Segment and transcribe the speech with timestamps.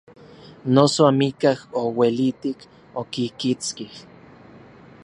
[0.75, 2.59] Noso amikaj ouelitik
[3.01, 3.95] okikitskij.